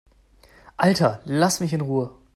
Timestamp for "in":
1.73-1.81